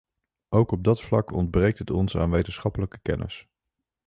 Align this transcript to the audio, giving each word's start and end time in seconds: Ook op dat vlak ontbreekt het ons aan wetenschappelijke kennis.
Ook 0.49 0.71
op 0.71 0.83
dat 0.83 1.01
vlak 1.01 1.31
ontbreekt 1.31 1.77
het 1.79 1.91
ons 1.91 2.17
aan 2.17 2.29
wetenschappelijke 2.31 2.99
kennis. 3.01 3.47